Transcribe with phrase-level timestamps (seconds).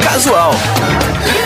[0.00, 1.41] Casual.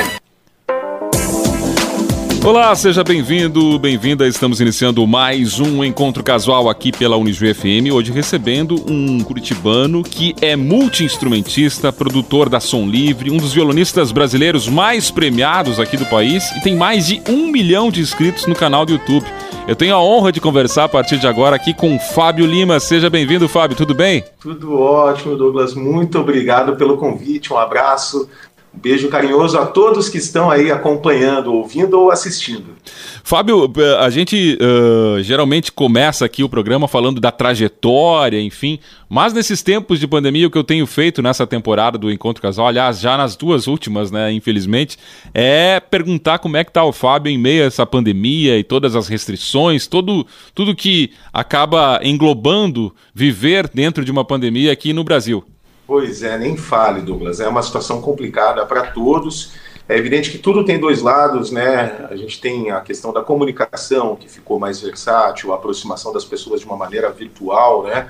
[2.46, 4.24] Olá, seja bem-vindo, bem-vinda.
[4.24, 7.92] Estamos iniciando mais um encontro casual aqui pela Unijuí FM.
[7.92, 14.68] Hoje recebendo um curitibano que é multi-instrumentista, produtor da Som Livre, um dos violonistas brasileiros
[14.68, 18.86] mais premiados aqui do país e tem mais de um milhão de inscritos no canal
[18.86, 19.26] do YouTube.
[19.66, 22.78] Eu tenho a honra de conversar a partir de agora aqui com Fábio Lima.
[22.78, 23.76] Seja bem-vindo, Fábio.
[23.76, 24.24] Tudo bem?
[24.38, 25.74] Tudo ótimo, Douglas.
[25.74, 27.52] Muito obrigado pelo convite.
[27.52, 28.28] Um abraço.
[28.76, 32.76] Beijo carinhoso a todos que estão aí acompanhando, ouvindo ou assistindo.
[33.24, 39.32] Fábio, eh, a gente uh, geralmente começa aqui o programa falando da trajetória, enfim, mas
[39.32, 43.00] nesses tempos de pandemia, o que eu tenho feito nessa temporada do Encontro Casal, aliás,
[43.00, 44.98] já nas duas últimas, né, infelizmente,
[45.32, 48.94] é perguntar como é que tá o Fábio em meio a essa pandemia e todas
[48.94, 55.42] as restrições, todo, tudo que acaba englobando viver dentro de uma pandemia aqui no Brasil.
[55.86, 57.40] Pois é, nem fale, Douglas.
[57.40, 59.52] É uma situação complicada para todos.
[59.88, 62.06] É evidente que tudo tem dois lados, né?
[62.10, 66.60] A gente tem a questão da comunicação, que ficou mais versátil, a aproximação das pessoas
[66.60, 68.08] de uma maneira virtual, né?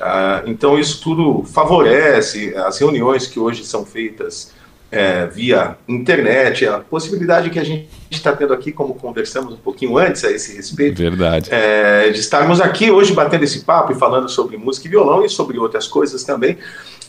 [0.00, 4.54] Ah, então, isso tudo favorece as reuniões que hoje são feitas
[4.90, 9.98] é, via internet, a possibilidade que a gente está tendo aqui, como conversamos um pouquinho
[9.98, 11.50] antes a esse respeito, Verdade.
[11.52, 15.28] É, de estarmos aqui hoje batendo esse papo e falando sobre música e violão e
[15.28, 16.56] sobre outras coisas também.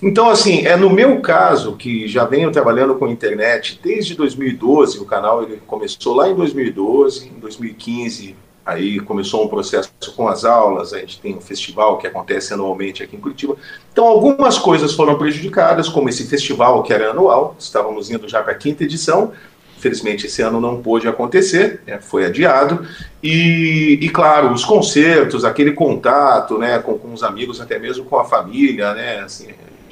[0.01, 5.05] Então, assim, é no meu caso, que já venho trabalhando com internet desde 2012, o
[5.05, 10.93] canal ele começou lá em 2012, em 2015 aí começou um processo com as aulas,
[10.93, 13.57] a gente tem um festival que acontece anualmente aqui em Curitiba.
[13.91, 18.53] Então, algumas coisas foram prejudicadas, como esse festival que era anual, estávamos indo já para
[18.53, 19.33] a quinta edição,
[19.79, 22.85] Infelizmente, esse ano não pôde acontecer, né, foi adiado.
[23.23, 28.19] E, e, claro, os concertos, aquele contato né, com, com os amigos, até mesmo com
[28.19, 29.47] a família, né, assim,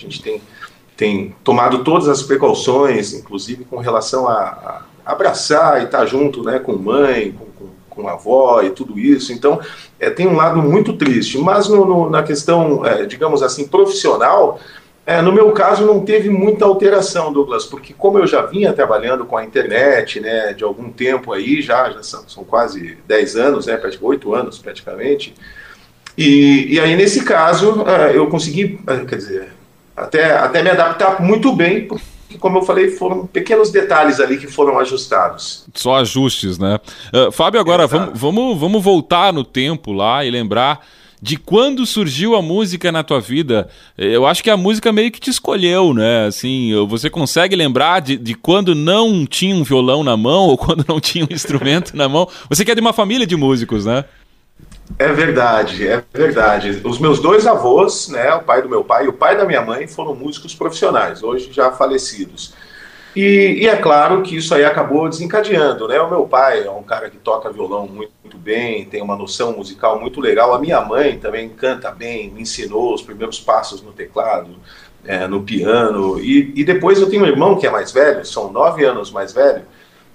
[0.05, 0.41] a gente tem,
[0.95, 6.59] tem tomado todas as precauções, inclusive com relação a, a abraçar e estar junto né,
[6.59, 9.31] com mãe, com, com, com avó e tudo isso.
[9.31, 9.59] Então,
[9.99, 11.37] é, tem um lado muito triste.
[11.37, 14.59] Mas no, no, na questão, é, digamos assim, profissional,
[15.07, 19.23] é, no meu caso não teve muita alteração, Douglas, porque como eu já vinha trabalhando
[19.23, 23.65] com a internet, né, de algum tempo aí, já, já são, são quase 10 anos,
[23.67, 25.33] né, 8 anos praticamente,
[26.17, 29.47] e, e aí nesse caso é, eu consegui, é, quer dizer,
[29.97, 32.05] até, até me adaptar muito bem, porque,
[32.39, 35.65] como eu falei, foram pequenos detalhes ali que foram ajustados.
[35.73, 36.79] Só ajustes, né?
[37.11, 40.85] Uh, Fábio, agora vamos, vamos, vamos voltar no tempo lá e lembrar
[41.19, 43.67] de quando surgiu a música na tua vida.
[43.97, 46.27] Eu acho que a música meio que te escolheu, né?
[46.27, 50.85] Assim, você consegue lembrar de, de quando não tinha um violão na mão ou quando
[50.87, 52.27] não tinha um instrumento na mão?
[52.49, 54.05] Você que é de uma família de músicos, né?
[54.99, 56.81] É verdade, é verdade.
[56.83, 59.61] Os meus dois avós, né, o pai do meu pai e o pai da minha
[59.61, 62.53] mãe, foram músicos profissionais, hoje já falecidos.
[63.15, 65.99] E, e, é claro que isso aí acabou desencadeando, né?
[65.99, 69.53] O meu pai é um cara que toca violão muito, muito, bem, tem uma noção
[69.53, 70.53] musical muito legal.
[70.53, 74.49] A minha mãe também canta bem, me ensinou os primeiros passos no teclado,
[75.03, 76.19] é, no piano.
[76.19, 79.33] E, e, depois eu tenho um irmão que é mais velho, são nove anos mais
[79.33, 79.63] velho.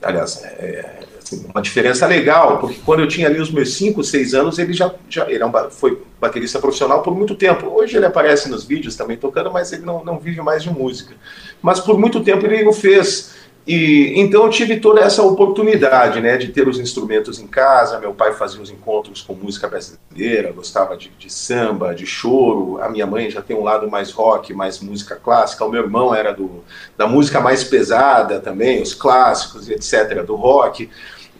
[0.00, 1.00] Aliás, é,
[1.32, 4.72] Assim, uma diferença legal, porque quando eu tinha ali os meus 5, 6 anos, ele
[4.72, 7.66] já, já ele é um, foi baterista profissional por muito tempo.
[7.66, 11.15] Hoje ele aparece nos vídeos também tocando, mas ele não, não vive mais de música.
[11.62, 13.42] Mas por muito tempo ele o fez.
[13.65, 18.00] E então eu tive toda essa oportunidade, né, de ter os instrumentos em casa.
[18.00, 22.82] Meu pai fazia os encontros com música brasileira, gostava de, de, samba, de choro.
[22.82, 25.65] A minha mãe já tem um lado mais rock, mais música clássica.
[25.65, 26.65] O meu irmão era do,
[26.98, 30.91] da música mais pesada também, os clássicos, etc, do rock.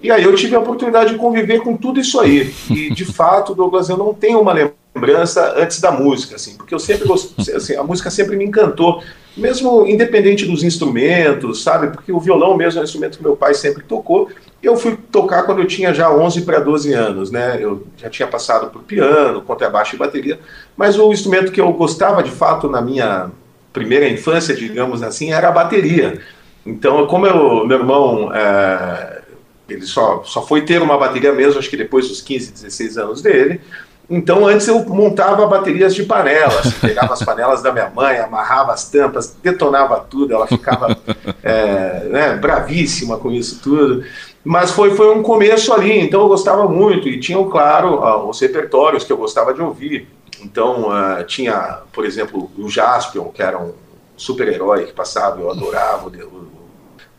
[0.03, 2.53] E aí eu tive a oportunidade de conviver com tudo isso aí.
[2.69, 6.79] E de fato, Douglas, eu não tenho uma lembrança antes da música, assim, porque eu
[6.79, 9.03] sempre gostei, assim, a música sempre me encantou,
[9.37, 11.89] mesmo independente dos instrumentos, sabe?
[11.89, 14.29] Porque o violão mesmo é um instrumento que meu pai sempre tocou.
[14.63, 17.57] Eu fui tocar quando eu tinha já 11 para 12 anos, né?
[17.61, 20.39] Eu já tinha passado por piano, contrabaixo e bateria,
[20.77, 23.31] mas o instrumento que eu gostava de fato na minha
[23.73, 26.21] primeira infância, digamos assim, era a bateria.
[26.65, 29.12] Então, como eu, meu irmão é,
[29.73, 33.23] ele só, só foi ter uma bateria mesmo, acho que depois dos 15, 16 anos
[33.23, 33.61] dele.
[34.11, 38.89] Então, antes eu montava baterias de panelas, pegava as panelas da minha mãe, amarrava as
[38.89, 40.97] tampas, detonava tudo, ela ficava
[41.43, 44.05] é, né, bravíssima com isso tudo.
[44.45, 49.05] Mas foi, foi um começo ali, então eu gostava muito, e tinham, claro, os repertórios
[49.05, 50.09] que eu gostava de ouvir.
[50.43, 53.73] Então, uh, tinha, por exemplo, o Jaspion, que era um
[54.17, 56.62] super-herói que passava, eu adorava o,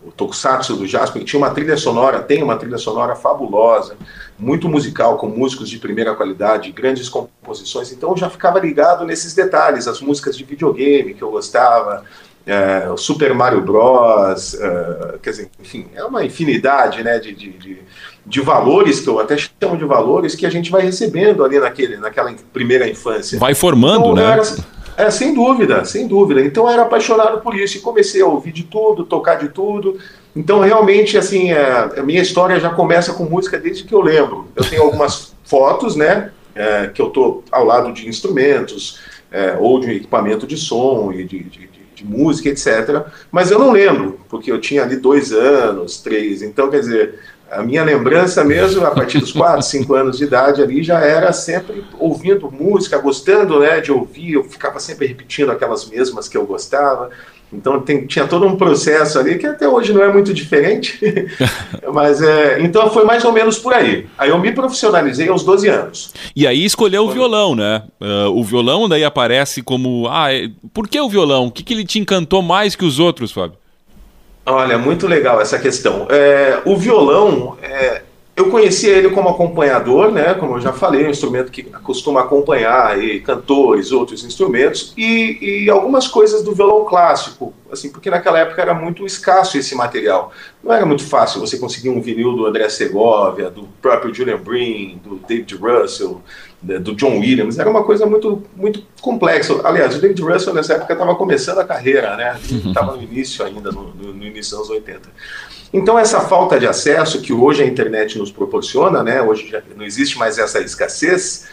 [0.05, 3.95] o Tokusatsu do Jasper, tinha uma trilha sonora, tem uma trilha sonora fabulosa,
[4.37, 9.33] muito musical, com músicos de primeira qualidade, grandes composições, então eu já ficava ligado nesses
[9.33, 12.03] detalhes, as músicas de videogame que eu gostava,
[12.45, 17.77] é, Super Mario Bros, é, quer dizer, enfim, é uma infinidade né, de, de, de,
[18.25, 21.95] de, valores, que eu até chamo de valores, que a gente vai recebendo ali naquele,
[21.97, 23.39] naquela primeira infância.
[23.39, 24.33] Vai formando, então, né?
[24.33, 24.43] Era,
[24.97, 26.41] é, sem dúvida, sem dúvida.
[26.41, 29.97] Então eu era apaixonado por isso e comecei a ouvir de tudo, tocar de tudo.
[30.35, 34.47] Então realmente, assim, é, a minha história já começa com música desde que eu lembro.
[34.55, 38.99] Eu tenho algumas fotos, né, é, que eu tô ao lado de instrumentos
[39.31, 43.05] é, ou de equipamento de som e de, de, de, música, etc.
[43.31, 46.41] Mas eu não lembro, porque eu tinha ali dois anos, três.
[46.41, 47.19] Então, quer dizer,
[47.55, 51.31] a minha lembrança mesmo, a partir dos 4, 5 anos de idade ali, já era
[51.31, 56.45] sempre ouvindo música, gostando né, de ouvir, eu ficava sempre repetindo aquelas mesmas que eu
[56.45, 57.09] gostava.
[57.51, 60.99] Então tem, tinha todo um processo ali que até hoje não é muito diferente,
[61.93, 64.07] mas é, então foi mais ou menos por aí.
[64.17, 66.13] Aí eu me profissionalizei aos 12 anos.
[66.35, 67.83] E aí escolheu o violão, né?
[68.01, 71.45] Uh, o violão daí aparece como, ah, é, por que o violão?
[71.45, 73.62] O que, que ele te encantou mais que os outros, Fábio?
[74.45, 76.07] Olha, muito legal essa questão.
[76.09, 78.01] É, o violão, é,
[78.35, 80.33] eu conhecia ele como acompanhador, né?
[80.33, 85.69] Como eu já falei, um instrumento que costuma acompanhar e cantores, outros instrumentos, e, e,
[85.69, 90.31] algumas coisas do violão clássico, assim, porque naquela época era muito escasso esse material.
[90.63, 94.99] Não era muito fácil você conseguir um vinil do André Segovia, do próprio Julian Breen,
[95.03, 96.19] do David Russell,
[96.63, 99.59] né, do John Williams, era uma coisa muito, muito complexa.
[99.63, 102.39] Aliás, o David Russell nessa época estava começando a carreira, né?
[102.41, 105.09] Estava no início ainda, no, no, no, início dos anos 80.
[105.73, 109.21] Então essa falta de acesso que hoje a internet nos proporciona, né?
[109.21, 111.47] Hoje não existe mais essa escassez.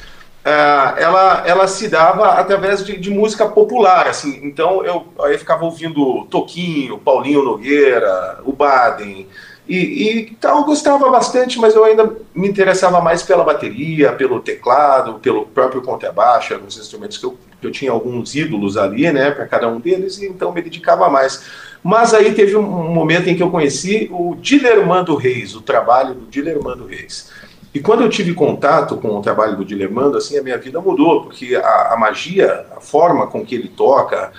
[0.45, 4.41] Uh, ela, ela se dava através de, de, música popular, assim.
[4.43, 9.27] Então eu aí ficava ouvindo Toquinho, Paulinho Nogueira, o Baden,
[9.71, 15.21] e, e tal, gostava bastante, mas eu ainda me interessava mais pela bateria, pelo teclado,
[15.21, 19.47] pelo próprio contrabaixo, alguns instrumentos que eu, que eu tinha alguns ídolos ali, né, para
[19.47, 21.45] cada um deles, e então me dedicava mais.
[21.83, 26.27] Mas aí teve um momento em que eu conheci o Dilermando Reis, o trabalho do
[26.27, 27.31] Dilermando Reis.
[27.73, 31.23] E quando eu tive contato com o trabalho do Dilermando, assim, a minha vida mudou,
[31.23, 34.33] porque a, a magia, a forma com que ele toca,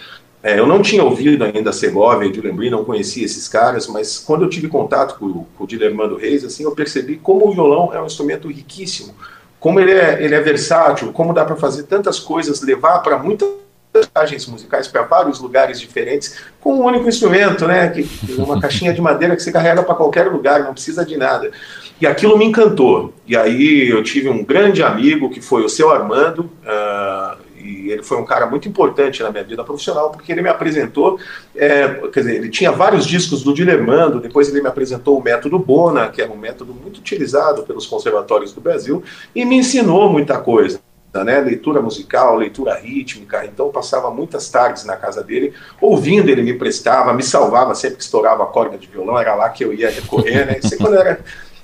[0.43, 4.17] é, eu não tinha ouvido ainda Segovia e Julian Breen, não conhecia esses caras, mas
[4.17, 7.93] quando eu tive contato com, com o Dilermando Reis, assim, eu percebi como o violão
[7.93, 9.13] é um instrumento riquíssimo,
[9.59, 13.49] como ele é, ele é versátil, como dá para fazer tantas coisas, levar para muitas
[13.93, 17.89] viagens musicais para vários lugares diferentes com um único instrumento, né?
[17.89, 21.17] Que, que uma caixinha de madeira que você carrega para qualquer lugar, não precisa de
[21.17, 21.51] nada.
[21.99, 23.13] E aquilo me encantou.
[23.27, 26.49] E aí eu tive um grande amigo que foi o seu Armando.
[26.63, 30.49] Uh, e ele foi um cara muito importante na minha vida profissional, porque ele me
[30.49, 31.19] apresentou,
[31.55, 35.59] é, quer dizer, ele tinha vários discos do Dilemando, depois ele me apresentou o método
[35.59, 39.03] Bona, que era um método muito utilizado pelos conservatórios do Brasil,
[39.35, 40.79] e me ensinou muita coisa.
[41.13, 46.53] Né, leitura musical, leitura rítmica, então passava muitas tardes na casa dele, ouvindo, ele me
[46.53, 49.89] prestava, me salvava sempre que estourava a corda de violão, era lá que eu ia
[49.89, 50.59] recorrer, né?
[50.63, 51.19] Isso quando era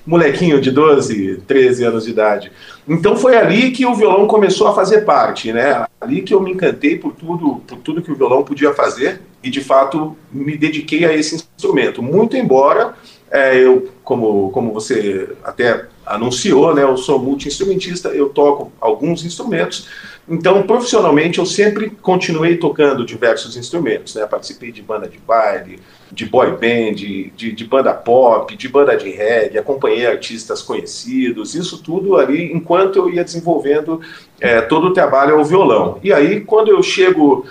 [0.08, 2.50] molequinho de 12, 13 anos de idade.
[2.88, 5.86] Então foi ali que o violão começou a fazer parte, né?
[6.00, 9.50] Ali que eu me encantei por tudo, por tudo que o violão podia fazer e
[9.50, 12.02] de fato me dediquei a esse instrumento.
[12.02, 12.94] Muito embora
[13.30, 19.88] é, eu, como, como você até anunciou, né, eu sou multi-instrumentista, eu toco alguns instrumentos,
[20.28, 25.80] então profissionalmente eu sempre continuei tocando diversos instrumentos, né, participei de banda de baile,
[26.10, 31.82] de boy band, de, de, banda pop, de banda de reggae, acompanhei artistas conhecidos, isso
[31.82, 34.00] tudo ali enquanto eu ia desenvolvendo
[34.40, 35.98] é, todo o trabalho ao violão.
[36.02, 37.46] E aí quando eu chego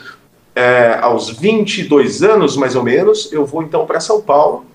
[0.55, 4.65] é, aos 22 anos mais ou menos, eu vou então para São Paulo,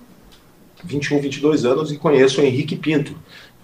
[0.83, 3.15] 21, 22 anos e conheço o Henrique Pinto,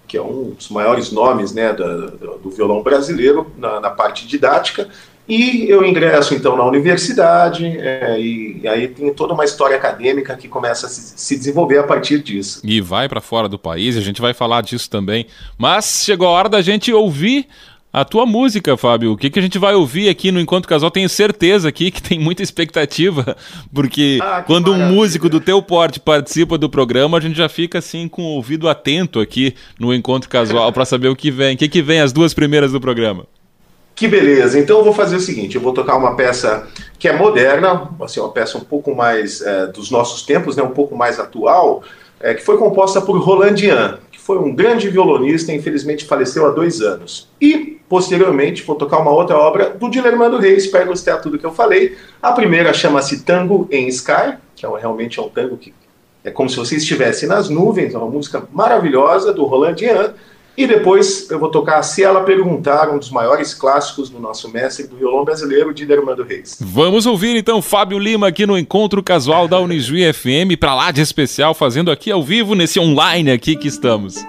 [0.10, 4.90] que é um dos maiores nomes né, do, do violão brasileiro na, na, parte didática.
[5.28, 10.36] E eu ingresso então na universidade, é, e, e, aí tem toda uma história acadêmica
[10.36, 12.60] que começa a se, se desenvolver a partir disso.
[12.64, 15.28] E vai para fora do país, a gente vai falar disso também.
[15.56, 17.48] Mas chegou a hora da gente ouvir
[17.92, 19.12] a tua música, Fábio.
[19.12, 20.92] O que, que a gente vai ouvir aqui no Encontro Casal?
[20.92, 23.36] Tenho certeza aqui que tem muita expectativa,
[23.74, 24.92] porque ah, quando maravilha.
[24.92, 28.36] um músico do teu porte participa do programa, a gente já fica assim com o
[28.36, 31.56] ouvido atento aqui no Encontro Casual para saber o que vem.
[31.56, 33.26] O que, que vem as duas primeiras do programa?
[33.96, 34.58] Que beleza.
[34.58, 36.68] Então eu vou fazer o seguinte: eu vou tocar uma peça
[36.98, 40.72] que é moderna, assim, uma peça um pouco mais é, dos nossos tempos, né, um
[40.72, 41.84] pouco mais atual,
[42.20, 46.52] é, que foi composta por Roland Dian, que foi um grande violonista, infelizmente faleceu há
[46.52, 47.28] dois anos.
[47.42, 51.52] E Posteriormente, vou tocar uma outra obra do Dilermando Reis, para ilustrar tudo que eu
[51.52, 51.98] falei.
[52.22, 55.74] A primeira chama-se Tango em Sky, que é realmente é um tango que
[56.24, 60.14] é como se você estivesse nas nuvens, é uma música maravilhosa do Roland Dian.
[60.58, 64.86] E depois eu vou tocar Se Ela Perguntar, um dos maiores clássicos do nosso mestre
[64.86, 66.58] do violão brasileiro, Dider Armando Reis.
[66.60, 71.02] Vamos ouvir então Fábio Lima aqui no Encontro Casual da Unijuí FM, para lá de
[71.02, 74.22] especial, fazendo aqui ao vivo, nesse online aqui que estamos.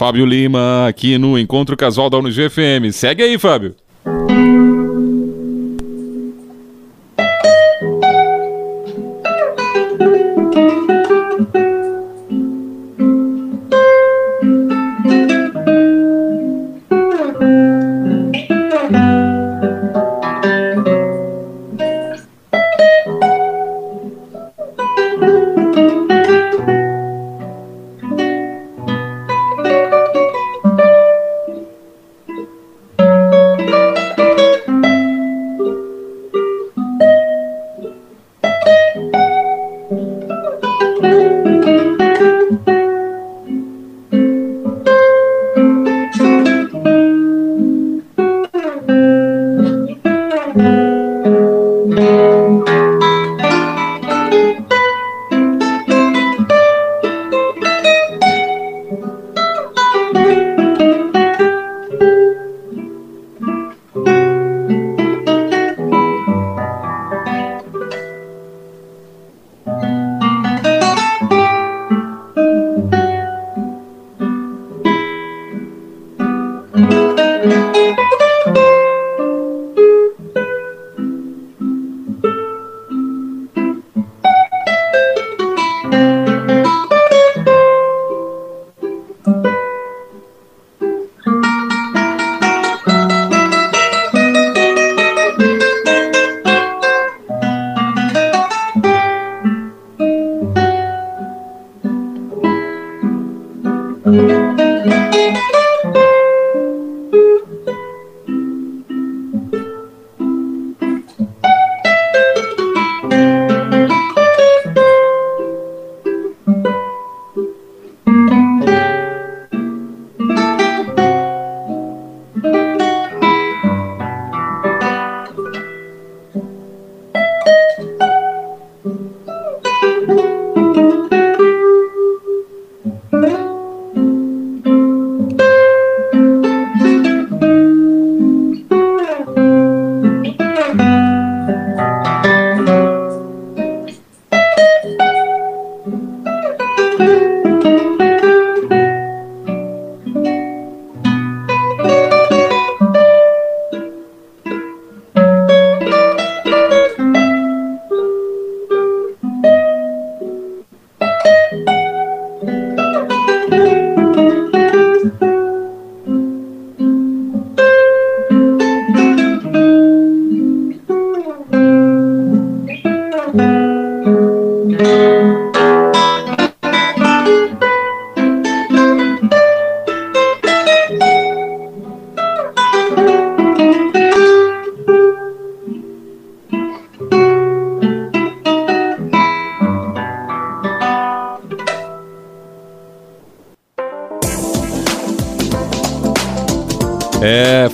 [0.00, 2.90] Fábio Lima aqui no Encontro Casual da UNGFM.
[2.90, 3.74] Segue aí, Fábio.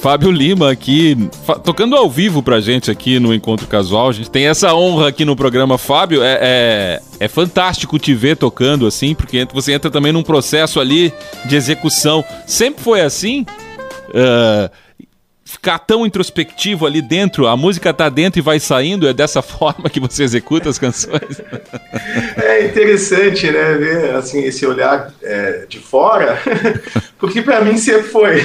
[0.07, 1.19] Fábio Lima aqui,
[1.65, 4.09] tocando ao vivo pra gente aqui no Encontro Casual.
[4.09, 5.77] A gente tem essa honra aqui no programa.
[5.77, 10.79] Fábio, é, é, é fantástico te ver tocando assim, porque você entra também num processo
[10.79, 11.13] ali
[11.47, 12.25] de execução.
[12.47, 13.45] Sempre foi assim?
[14.11, 14.71] Uh,
[15.57, 19.89] ficar tão introspectivo ali dentro, a música tá dentro e vai saindo, é dessa forma
[19.89, 21.41] que você executa as canções?
[22.37, 26.39] É interessante, né, ver assim, esse olhar é, de fora,
[27.19, 28.37] porque para mim sempre foi.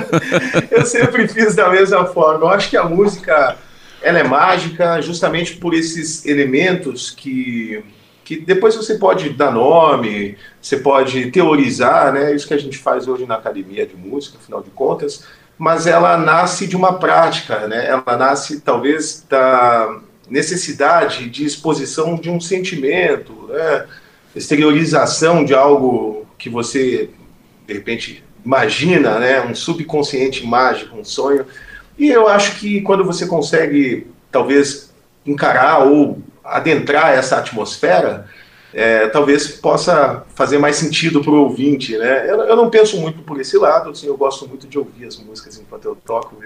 [0.70, 2.46] Eu sempre fiz da mesma forma.
[2.46, 3.56] Eu acho que a música
[4.02, 7.84] ela é mágica justamente por esses elementos que
[8.24, 12.32] que depois você pode dar nome, você pode teorizar, né?
[12.32, 15.26] Isso que a gente faz hoje na academia de música, afinal de contas
[15.60, 17.86] mas ela nasce de uma prática, né?
[17.86, 23.84] ela nasce talvez da necessidade de exposição de um sentimento, né?
[24.34, 27.10] exteriorização de algo que você,
[27.66, 29.42] de repente, imagina, né?
[29.42, 31.44] um subconsciente mágico, um sonho.
[31.98, 34.94] E eu acho que quando você consegue, talvez,
[35.26, 38.26] encarar ou adentrar essa atmosfera,
[38.72, 42.30] é, talvez possa fazer mais sentido para o ouvinte, né?
[42.30, 45.18] Eu, eu, não penso muito por esse lado, assim, eu gosto muito de ouvir as
[45.18, 46.36] músicas enquanto eu toco,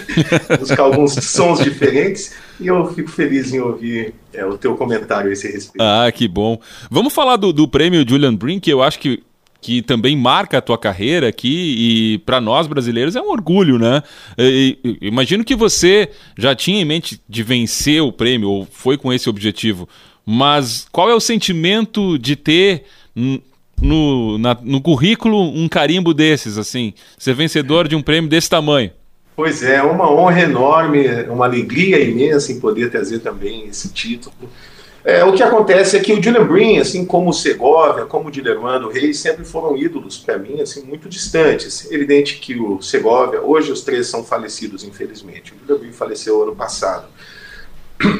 [0.58, 5.32] buscar alguns sons diferentes, e eu fico feliz em ouvir é, o teu comentário a
[5.32, 5.82] esse respeito.
[5.82, 6.60] Ah, que bom.
[6.90, 9.22] Vamos falar do, do prêmio Julian Brink, eu acho que
[9.60, 14.02] que também marca a tua carreira aqui e para nós brasileiros é um orgulho, né?
[14.38, 19.12] E, imagino que você já tinha em mente de vencer o prêmio ou foi com
[19.12, 19.86] esse objetivo.
[20.32, 22.84] Mas qual é o sentimento de ter
[23.82, 26.94] no, na, no currículo um carimbo desses, assim?
[27.18, 28.92] Ser vencedor de um prêmio desse tamanho?
[29.34, 34.32] Pois é, uma honra enorme, uma alegria imensa em poder trazer também esse título.
[35.04, 38.30] É, o que acontece é que o Julian Breen, assim como o Segovia, como o
[38.30, 41.90] Dilermando Reis, sempre foram ídolos para mim, assim, muito distantes.
[41.90, 45.52] Evidente que o Segovia, hoje os três são falecidos, infelizmente.
[45.52, 47.08] O Julian Breen faleceu ano passado.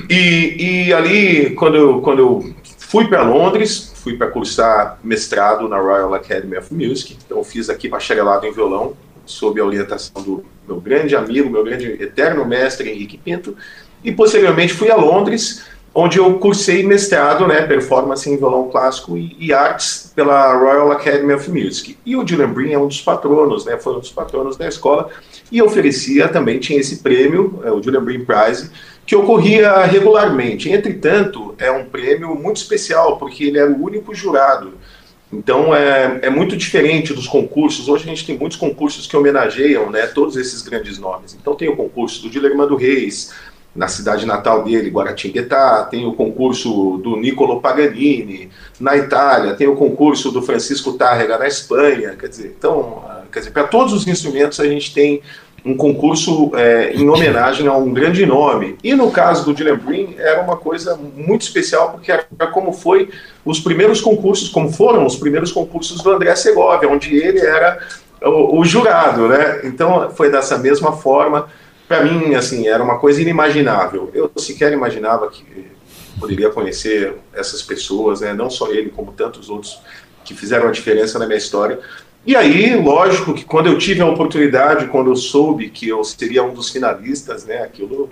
[0.08, 5.78] E, e ali, quando eu, quando eu fui para Londres, fui para cursar mestrado na
[5.78, 10.80] Royal Academy of Music, então fiz aqui bacharelado em violão, sob a orientação do meu
[10.80, 13.56] grande amigo, meu grande eterno mestre Henrique Pinto,
[14.02, 15.64] e posteriormente fui a Londres,
[15.94, 21.34] onde eu cursei mestrado, né, performance em violão clássico e, e, artes pela Royal Academy
[21.34, 21.98] of Music.
[22.06, 25.10] E o Julian Breen é um dos patronos, né, foi um dos patronos da escola,
[25.50, 28.70] e oferecia também, tinha esse prêmio, é, o Julian Breen Prize,
[29.10, 30.70] que ocorria regularmente.
[30.70, 34.74] Entretanto, é um prêmio muito especial, porque ele era o único jurado.
[35.32, 37.88] Então é, é muito diferente dos concursos.
[37.88, 41.34] Hoje a gente tem muitos concursos que homenageiam né, todos esses grandes nomes.
[41.34, 43.34] Então tem o concurso do Dilermando Reis,
[43.74, 49.74] na cidade natal dele, Guaratinguetá, tem o concurso do Niccolo Paganini, na Itália, tem o
[49.74, 54.06] concurso do Francisco Tárrega na Espanha, quer dizer, então, ah, quer dizer, para todos os
[54.06, 55.20] instrumentos a gente tem
[55.64, 58.76] um concurso é, em homenagem a um grande nome.
[58.82, 63.10] E no caso do Dylan Green era uma coisa muito especial porque era como foi
[63.44, 67.78] os primeiros concursos, como foram os primeiros concursos do André Segovia, onde ele era
[68.22, 69.60] o, o jurado, né?
[69.64, 71.48] Então foi dessa mesma forma.
[71.86, 74.10] Para mim, assim, era uma coisa inimaginável.
[74.14, 75.70] Eu sequer imaginava que
[76.18, 78.32] poderia conhecer essas pessoas, né?
[78.32, 79.80] Não só ele, como tantos outros
[80.24, 81.80] que fizeram a diferença na minha história.
[82.26, 86.44] E aí, lógico que quando eu tive a oportunidade, quando eu soube que eu seria
[86.44, 88.10] um dos finalistas, né, aquilo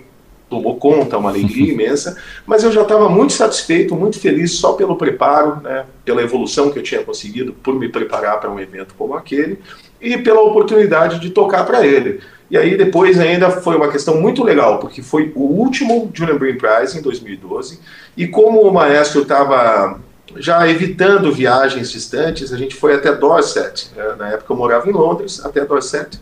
[0.49, 4.95] tomou conta, uma alegria imensa, mas eu já estava muito satisfeito, muito feliz só pelo
[4.95, 9.13] preparo, né, pela evolução que eu tinha conseguido por me preparar para um evento como
[9.13, 9.59] aquele
[10.01, 12.19] e pela oportunidade de tocar para ele.
[12.49, 16.57] E aí depois ainda foi uma questão muito legal, porque foi o último Julian Breen
[16.57, 17.79] Prize em 2012,
[18.17, 19.99] e como o maestro estava
[20.37, 23.89] já evitando viagens distantes, a gente foi até Dorset.
[23.95, 24.15] Né?
[24.17, 26.19] Na época eu morava em Londres, até Dorset.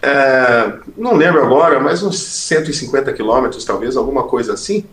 [0.00, 4.84] É, não lembro agora, mas uns 150 quilômetros, talvez, alguma coisa assim.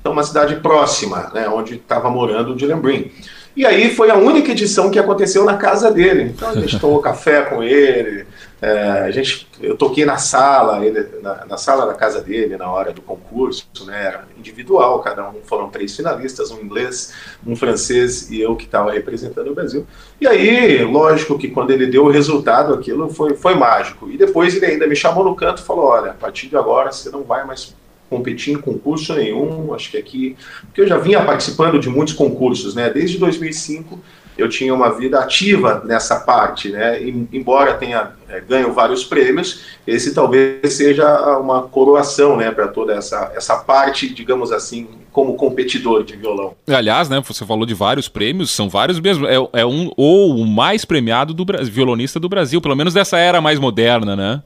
[0.00, 3.10] Então, uma cidade próxima, né, onde estava morando o Dylan Breen.
[3.56, 6.24] E aí foi a única edição que aconteceu na casa dele.
[6.24, 8.26] Então a gente tomou café com ele,
[8.62, 12.92] a gente, eu toquei na sala, ele, na, na, sala da casa dele na hora
[12.92, 17.12] do concurso, né, era individual, cada um foram três finalistas, um inglês,
[17.46, 19.86] um francês e eu que estava representando o Brasil.
[20.20, 24.10] E aí, lógico que quando ele deu o resultado, aquilo foi, foi mágico.
[24.10, 26.90] E depois ele ainda me chamou no canto e falou: olha, a partir de agora
[26.90, 27.74] você não vai mais
[28.08, 30.36] competir em concurso nenhum, acho que aqui,
[30.66, 32.88] porque eu já vinha participando de muitos concursos, né?
[32.88, 33.98] Desde 2005
[34.36, 37.00] eu tinha uma vida ativa nessa parte, né?
[37.00, 42.94] E, embora tenha é, ganho vários prêmios, esse talvez seja uma coroação, né, para toda
[42.94, 46.54] essa essa parte, digamos assim, como competidor de violão.
[46.66, 50.46] Aliás, né, você falou de vários prêmios, são vários mesmo, é, é um ou o
[50.46, 54.42] mais premiado do violonista do Brasil, pelo menos dessa era mais moderna, né?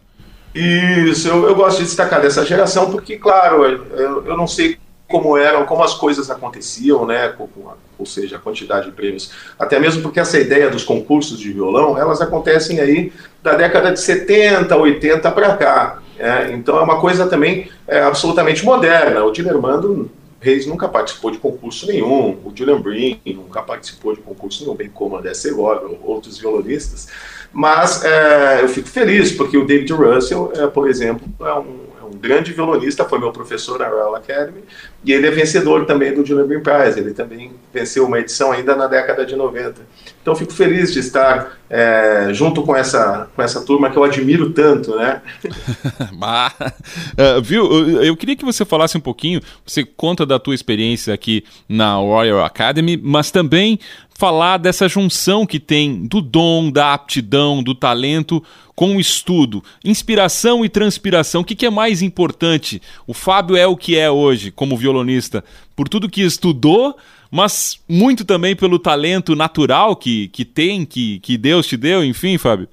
[0.54, 5.36] Isso, eu, eu, gosto de destacar dessa geração porque, claro, eu, eu não sei como
[5.36, 9.30] eram, como as coisas aconteciam, né, com, com, ou seja, a quantidade de prêmios.
[9.58, 14.00] Até mesmo porque essa ideia dos concursos de violão, elas acontecem aí da década de
[14.00, 16.02] 70, 80 para cá.
[16.18, 19.24] É, então é uma coisa também é, absolutamente moderna.
[19.24, 24.62] O Dilermando Reis nunca participou de concurso nenhum, o Julian Breen nunca participou de concurso
[24.62, 27.08] nenhum, bem como a Dessa ou outros violonistas.
[27.52, 32.16] Mas é, eu fico feliz, porque o David Russell, é, por exemplo, é um, um,
[32.16, 34.62] grande violonista, foi meu professor na Royal Academy,
[35.04, 38.74] e ele é vencedor também do Julian Green Prize, ele também venceu uma edição ainda
[38.74, 39.80] na década de 90.
[40.20, 44.50] Então fico feliz de estar é, junto com essa, com essa turma que eu admiro
[44.50, 45.22] tanto, né?
[46.12, 51.44] uh, viu, eu queria que você falasse um pouquinho, você conta da tua experiência aqui
[51.68, 53.78] na Royal Academy, mas também
[54.18, 58.42] falar dessa junção que tem do dom, da aptidão, do talento
[58.74, 59.62] com o estudo.
[59.84, 62.82] Inspiração e transpiração, o que, que é mais importante?
[63.06, 65.44] O Fábio é o que é hoje como violonista,
[65.76, 66.96] por tudo que estudou,
[67.30, 72.36] mas muito também pelo talento natural que, que tem, que, que Deus te deu, enfim,
[72.38, 72.66] Fábio?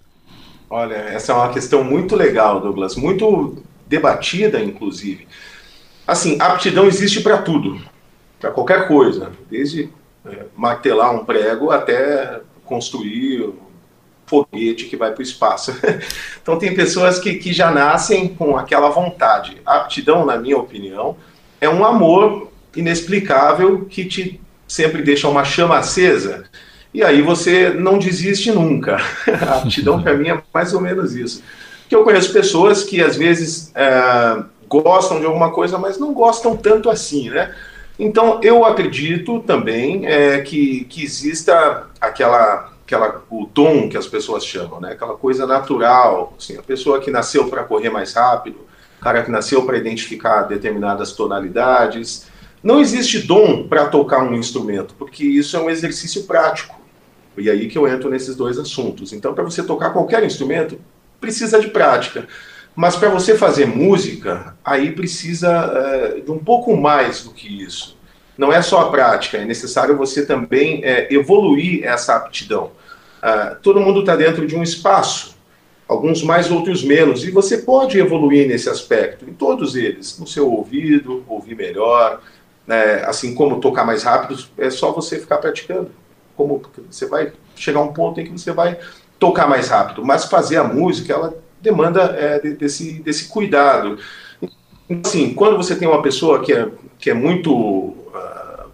[0.68, 5.28] Olha, essa é uma questão muito legal, Douglas, muito debatida, inclusive.
[6.08, 7.80] Assim, aptidão existe para tudo,
[8.40, 9.92] para qualquer coisa, desde
[10.28, 13.66] é, martelar um prego até construir um
[14.26, 15.76] foguete que vai para o espaço.
[16.42, 19.62] então tem pessoas que, que já nascem com aquela vontade.
[19.66, 21.16] A aptidão, na minha opinião,
[21.62, 26.46] é um amor inexplicável que te sempre deixa uma chama acesa
[26.96, 28.96] e aí você não desiste nunca.
[29.28, 31.44] A aptidão para mim é mais ou menos isso.
[31.90, 36.56] Que eu conheço pessoas que às vezes é, gostam de alguma coisa, mas não gostam
[36.56, 37.54] tanto assim, né?
[37.98, 44.46] Então, eu acredito também é, que, que exista aquela, aquela, o dom que as pessoas
[44.46, 44.92] chamam, né?
[44.92, 48.58] aquela coisa natural, assim, a pessoa que nasceu para correr mais rápido,
[49.00, 52.28] o cara que nasceu para identificar determinadas tonalidades.
[52.62, 56.76] Não existe dom para tocar um instrumento, porque isso é um exercício prático.
[57.38, 59.14] E aí que eu entro nesses dois assuntos.
[59.14, 60.80] Então, para você tocar qualquer instrumento,
[61.20, 62.28] precisa de prática.
[62.76, 67.98] Mas para você fazer música, aí precisa é, de um pouco mais do que isso.
[68.38, 72.72] Não é só a prática, é necessário você também é, evoluir essa aptidão.
[73.24, 75.36] Uh, todo mundo está dentro de um espaço,
[75.88, 80.52] alguns mais, outros menos, e você pode evoluir nesse aspecto, em todos eles, no seu
[80.52, 82.22] ouvido, ouvir melhor,
[82.68, 85.90] né, assim como tocar mais rápido, é só você ficar praticando.
[86.36, 86.62] Como
[86.92, 88.78] você vai chegar a um ponto em que você vai
[89.18, 91.34] tocar mais rápido, mas fazer a música, ela
[91.66, 93.98] demanda é, desse, desse cuidado.
[95.04, 98.70] Assim, quando você tem uma pessoa que é, que é muito, uh,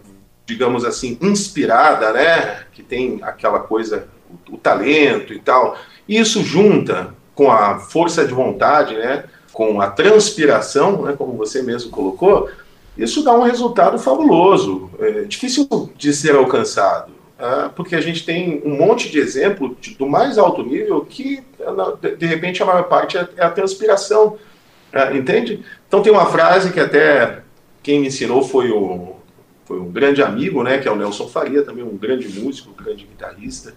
[0.46, 5.76] digamos assim, inspirada, né, que tem aquela coisa, o, o, talento e tal,
[6.06, 11.90] isso junta com a força de vontade, né, com a transpiração, né, como você mesmo
[11.90, 12.50] colocou,
[12.96, 17.11] isso dá um resultado fabuloso, é difícil de ser alcançado.
[17.44, 21.42] Ah, porque a gente tem um monte de exemplo de, do mais alto nível que,
[22.16, 24.38] de repente, a maior parte é, é a transpiração,
[24.92, 25.64] ah, entende?
[25.88, 27.42] Então tem uma frase que até
[27.82, 29.16] quem me ensinou foi o
[29.64, 32.84] foi um grande amigo, né, que é o Nelson Faria, também um grande músico, um
[32.84, 33.74] grande guitarrista.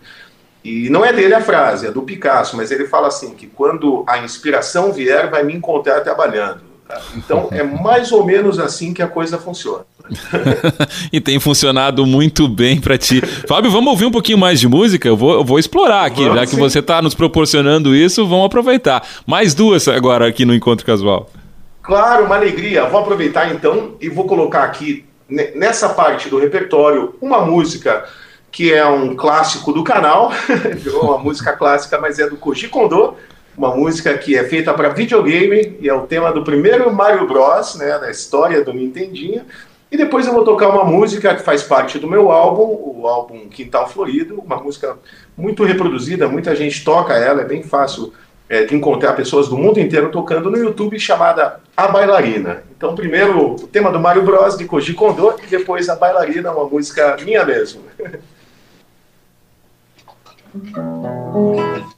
[0.64, 4.04] E não é dele a frase, é do Picasso, mas ele fala assim que quando
[4.08, 6.65] a inspiração vier, vai me encontrar trabalhando.
[7.16, 9.84] Então é mais ou menos assim que a coisa funciona.
[11.12, 13.22] e tem funcionado muito bem para ti.
[13.48, 15.08] Fábio, vamos ouvir um pouquinho mais de música?
[15.08, 16.60] Eu vou, eu vou explorar aqui, vamos, já que sim.
[16.60, 19.06] você está nos proporcionando isso, vamos aproveitar.
[19.26, 21.30] Mais duas agora aqui no Encontro Casual.
[21.82, 22.86] Claro, uma alegria.
[22.86, 28.06] Vou aproveitar então e vou colocar aqui nessa parte do repertório uma música
[28.52, 30.32] que é um clássico do canal,
[31.02, 33.16] uma música clássica, mas é do Koji Kondo,
[33.58, 37.76] uma música que é feita para videogame e é o tema do primeiro Mario Bros,
[37.76, 39.44] né, da história do Nintendinho.
[39.92, 43.48] E depois eu vou tocar uma música que faz parte do meu álbum, o álbum
[43.48, 44.98] Quintal Florido, uma música
[45.38, 48.12] muito reproduzida, muita gente toca ela, é bem fácil
[48.50, 52.64] é, de encontrar pessoas do mundo inteiro tocando no YouTube, chamada A Bailarina.
[52.76, 56.66] Então, primeiro o tema do Mario Bros, de Koji Kondo, e depois A Bailarina, uma
[56.66, 57.82] música minha mesmo.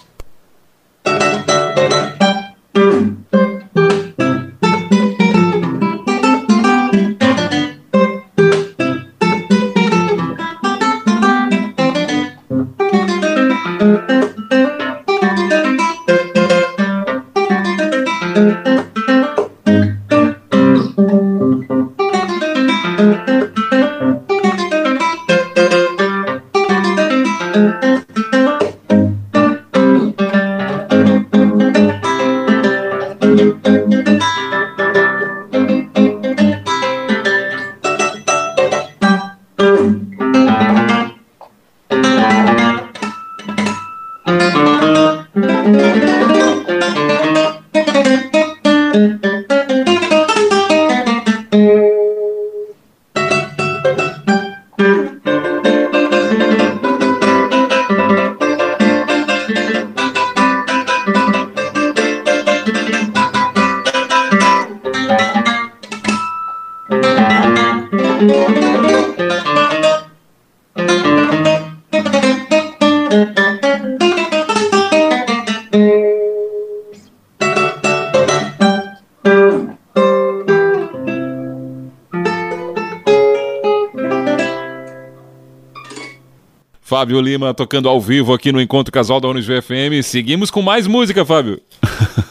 [86.87, 90.01] Fábio Lima tocando ao vivo aqui no Encontro Casual da Unisv FM.
[90.01, 91.59] Seguimos com mais música, Fábio.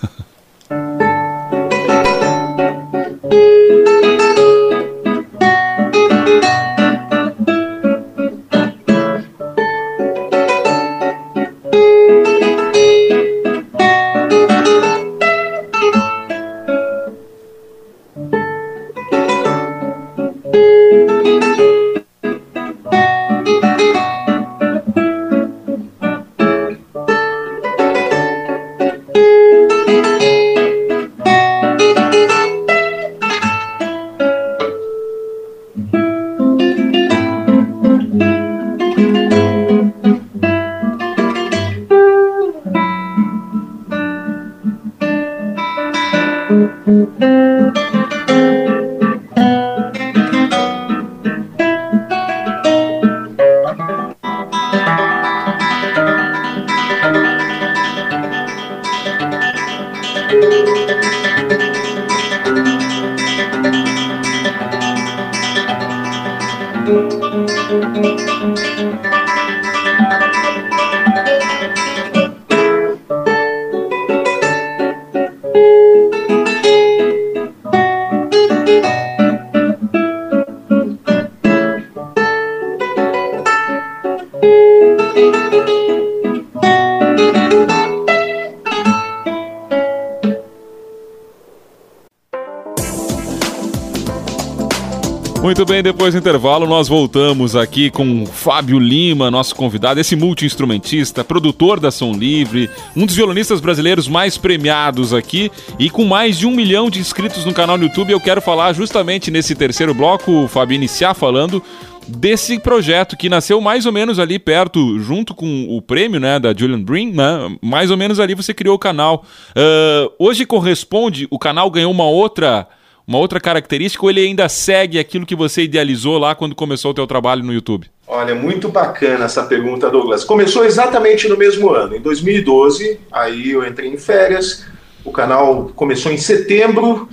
[95.56, 101.24] Muito bem, depois do intervalo, nós voltamos aqui com Fábio Lima, nosso convidado, esse multi-instrumentista,
[101.24, 106.46] produtor da Som Livre, um dos violonistas brasileiros mais premiados aqui e com mais de
[106.46, 108.12] um milhão de inscritos no canal no YouTube.
[108.12, 111.62] Eu quero falar justamente nesse terceiro bloco, Fábio, iniciar falando
[112.06, 116.52] desse projeto que nasceu mais ou menos ali perto, junto com o prêmio né, da
[116.54, 119.24] Julian Brin, né, mais ou menos ali você criou o canal.
[119.52, 122.68] Uh, hoje corresponde, o canal ganhou uma outra
[123.06, 126.94] uma outra característica ou ele ainda segue aquilo que você idealizou lá quando começou o
[126.94, 127.88] teu trabalho no YouTube?
[128.08, 130.24] Olha, muito bacana essa pergunta, Douglas.
[130.24, 134.64] Começou exatamente no mesmo ano, em 2012, aí eu entrei em férias,
[135.04, 137.08] o canal começou em setembro,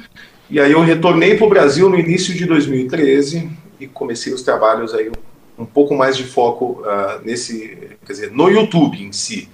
[0.50, 4.94] e aí eu retornei para o Brasil no início de 2013 e comecei os trabalhos
[4.94, 5.12] aí
[5.58, 9.50] um pouco mais de foco uh, nesse, quer dizer, no YouTube em si.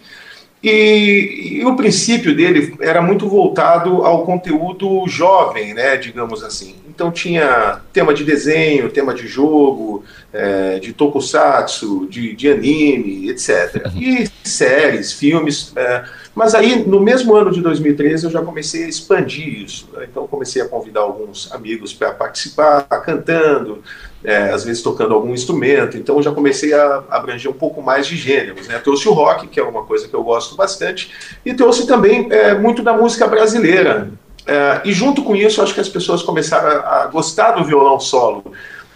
[0.61, 6.75] E, e, o princípio dele era muito voltado ao conteúdo jovem, né, digamos assim.
[6.89, 13.85] Então tinha tema de desenho, tema de jogo, é, de tokusatsu, de, de, anime, etc.
[13.85, 14.01] Uhum.
[14.01, 15.71] E séries, filmes.
[15.77, 16.03] É,
[16.35, 19.87] mas aí, no mesmo ano de 2013, eu já comecei a expandir isso.
[19.93, 20.07] Né?
[20.11, 23.81] Então comecei a convidar alguns amigos para participar, cantando,
[24.23, 28.05] é, às vezes tocando algum instrumento, então eu já comecei a abranger um pouco mais
[28.05, 28.67] de gêneros.
[28.67, 28.77] Né?
[28.79, 31.11] Trouxe o rock, que é uma coisa que eu gosto bastante,
[31.45, 34.09] e trouxe também é, muito da música brasileira.
[34.45, 37.99] É, e junto com isso, acho que as pessoas começaram a, a, gostar do violão
[37.99, 38.51] solo.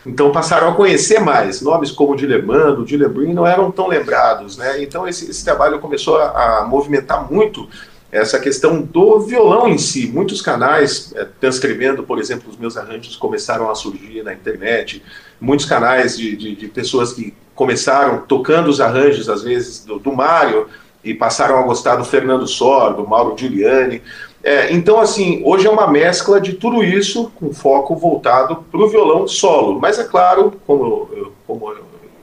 [0.05, 1.61] Então passaram a conhecer mais.
[1.61, 4.57] Nomes como Dilemando, Dilebrin não eram tão lembrados.
[4.57, 4.83] Né?
[4.83, 7.69] Então esse, esse trabalho começou a, a movimentar muito
[8.13, 10.07] essa questão do violão em si.
[10.07, 15.01] Muitos canais é, transcrevendo, por exemplo, os meus arranjos começaram a surgir na internet.
[15.41, 20.13] Muitos canais de, de, de pessoas que começaram tocando os arranjos, às vezes, do, do
[20.13, 20.67] Mário,
[21.03, 23.99] e passaram a gostar do Fernando Sor, do Mauro Giuliani.
[24.43, 28.89] É, então, assim, hoje é uma mescla de tudo isso, com foco voltado para o
[28.89, 29.79] violão solo.
[29.79, 31.09] Mas é claro, como,
[31.47, 31.73] como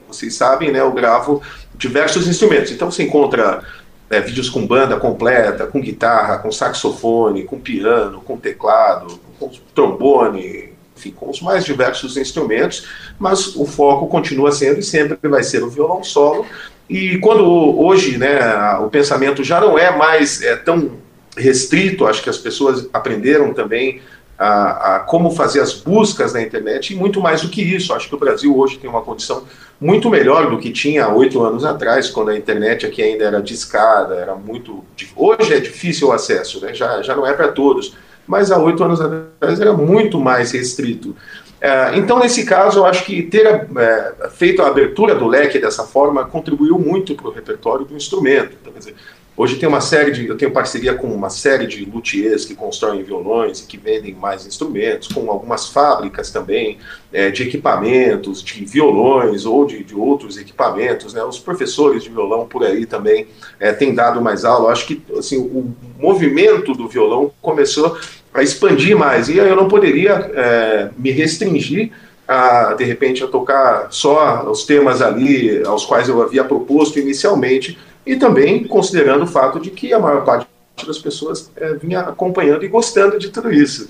[0.07, 1.41] vocês sabem, né, eu gravo
[1.75, 2.71] diversos instrumentos.
[2.71, 3.63] Então você encontra
[4.11, 10.69] é, vídeos com banda completa, com guitarra, com saxofone, com piano, com teclado, com trombone,
[10.95, 12.85] enfim, com os mais diversos instrumentos,
[13.17, 16.45] mas o foco continua sendo e sempre vai ser o violão solo.
[16.89, 17.43] E quando
[17.79, 18.39] hoje né,
[18.81, 20.97] o pensamento já não é mais é, tão
[21.37, 24.01] restrito, acho que as pessoas aprenderam também
[24.41, 27.93] a, a, como fazer as buscas na internet e muito mais do que isso.
[27.93, 29.43] Acho que o Brasil hoje tem uma condição
[29.79, 34.15] muito melhor do que tinha oito anos atrás, quando a internet aqui ainda era discada,
[34.15, 34.83] era muito.
[35.15, 36.73] Hoje é difícil o acesso, né?
[36.73, 41.15] já, já não é para todos, mas há oito anos atrás era muito mais restrito.
[41.59, 45.83] É, então, nesse caso, eu acho que ter é, feito a abertura do leque dessa
[45.83, 48.57] forma contribuiu muito para o repertório do instrumento.
[48.59, 48.95] Então, quer dizer,
[49.41, 53.01] Hoje tem uma série de, eu tenho parceria com uma série de luthiers que constroem
[53.01, 56.77] violões e que vendem mais instrumentos, com algumas fábricas também
[57.11, 61.15] é, de equipamentos, de violões ou de, de, outros equipamentos.
[61.15, 61.23] Né?
[61.23, 64.71] Os professores de violão por aí também é, têm dado mais aula.
[64.71, 67.97] acho que assim, o movimento do violão começou
[68.31, 71.91] a expandir mais e eu não poderia é, me restringir
[72.27, 77.77] a, de repente, a tocar só os temas ali aos quais eu havia proposto inicialmente,
[78.05, 80.47] e também considerando o fato de que a maior parte
[80.85, 83.89] das pessoas é, vinha acompanhando e gostando de tudo isso.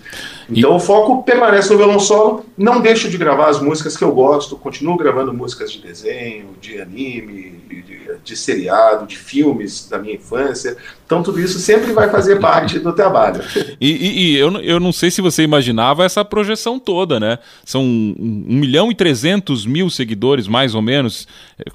[0.49, 0.75] Então e...
[0.75, 4.55] o foco permanece no violão solo, não deixo de gravar as músicas que eu gosto,
[4.55, 7.83] continuo gravando músicas de desenho, de anime, de,
[8.23, 10.77] de seriado, de filmes da minha infância,
[11.11, 13.43] então tudo isso sempre vai fazer parte do trabalho.
[13.81, 17.37] E, e, e, eu, eu não sei se você imaginava essa projeção toda, né?
[17.65, 18.15] São 1
[18.47, 21.27] milhão e 300 mil seguidores, mais ou menos,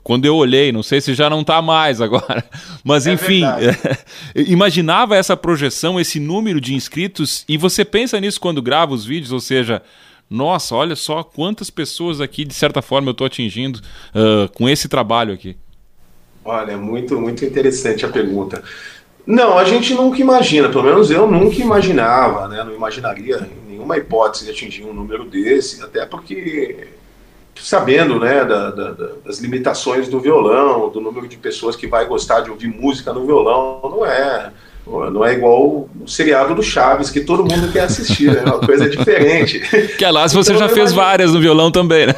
[0.02, 2.42] quando eu olhei, não sei se já não está mais agora.
[2.82, 3.98] Mas é enfim, é,
[5.14, 9.40] essa projeção, esse número de inscritos, e você pensa nisso quando grava os vídeos, ou
[9.40, 9.82] seja,
[10.28, 14.88] nossa, olha só quantas pessoas aqui, de certa forma, eu estou atingindo uh, com esse
[14.88, 15.56] trabalho aqui.
[16.44, 18.62] Olha, muito, muito interessante a pergunta.
[19.26, 22.62] Não, a gente nunca imagina, pelo menos eu nunca imaginava, né?
[22.62, 26.88] Não imaginaria nenhuma hipótese de atingir um número desse, até porque
[27.56, 28.92] sabendo né, da, da,
[29.24, 33.26] das limitações do violão, do número de pessoas que vai gostar de ouvir música no
[33.26, 34.52] violão, não é
[34.86, 38.42] não é igual o seriado do Chaves, que todo mundo quer assistir, né?
[38.44, 39.60] é uma coisa diferente.
[39.98, 41.02] Que aliás você então, já fez imagino...
[41.02, 42.14] várias no violão também, né?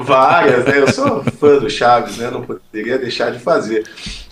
[0.00, 0.80] Várias, né?
[0.80, 2.30] Eu sou fã do Chaves, né?
[2.30, 3.84] Não poderia deixar de fazer.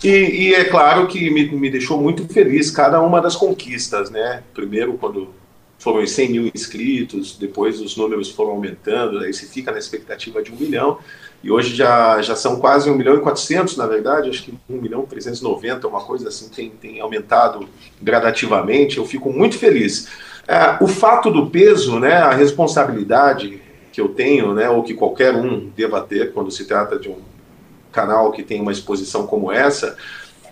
[0.03, 4.43] E, e é claro que me, me deixou muito feliz cada uma das conquistas, né?
[4.55, 5.29] Primeiro, quando
[5.79, 10.43] foram os 100 mil inscritos, depois os números foram aumentando, aí você fica na expectativa
[10.43, 10.99] de um milhão
[11.43, 14.77] e hoje já, já são quase 1 milhão e 400, na verdade, acho que 1
[14.77, 17.69] milhão e 390, uma coisa assim, tem, tem aumentado
[18.01, 20.09] gradativamente, eu fico muito feliz.
[20.49, 23.61] É, o fato do peso, né, a responsabilidade
[23.93, 27.19] que eu tenho, né, ou que qualquer um deva ter quando se trata de um
[27.93, 29.97] canal que tem uma exposição como essa,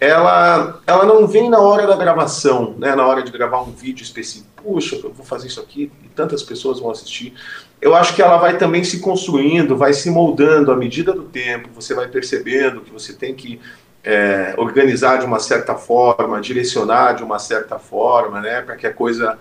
[0.01, 4.03] ela, ela não vem na hora da gravação, né, na hora de gravar um vídeo
[4.03, 4.49] específico.
[4.63, 7.35] Puxa, eu vou fazer isso aqui e tantas pessoas vão assistir
[7.81, 11.69] eu acho que ela vai também se construindo, vai se moldando à medida do tempo,
[11.75, 13.61] você vai percebendo que você tem que
[14.03, 18.93] é, organizar de uma certa forma, direcionar de uma certa forma, né, para que a
[18.93, 19.39] coisa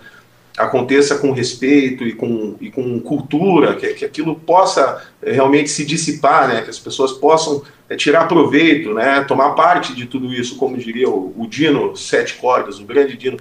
[0.57, 5.85] aconteça com respeito e com, e com cultura, que, que aquilo possa é, realmente se
[5.85, 10.55] dissipar, né, que as pessoas possam é, tirar proveito, né, tomar parte de tudo isso,
[10.57, 13.37] como diria o, o Dino Sete Cordas, o grande Dino.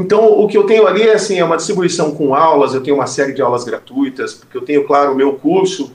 [0.00, 2.96] Então, o que eu tenho ali é, assim, é uma distribuição com aulas, eu tenho
[2.96, 5.92] uma série de aulas gratuitas, porque eu tenho, claro, o meu curso,